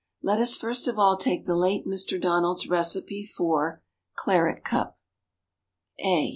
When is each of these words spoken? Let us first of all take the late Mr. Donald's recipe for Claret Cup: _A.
Let 0.23 0.39
us 0.39 0.57
first 0.57 0.87
of 0.87 0.97
all 0.97 1.15
take 1.15 1.45
the 1.45 1.55
late 1.55 1.85
Mr. 1.85 2.19
Donald's 2.19 2.67
recipe 2.67 3.23
for 3.23 3.83
Claret 4.17 4.63
Cup: 4.63 4.97
_A. 6.03 6.29